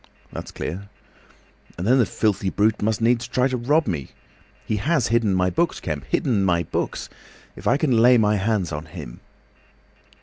[0.33, 0.89] "That's clear."
[1.77, 4.07] "And then the filthy brute must needs try and rob me!
[4.65, 6.05] He has hidden my books, Kemp.
[6.05, 7.07] Hidden my books!
[7.55, 9.19] If I can lay my hands on him!"